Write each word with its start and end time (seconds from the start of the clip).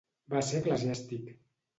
Va 0.33 0.39
ser 0.47 0.55
eclesiàstic. 0.61 1.29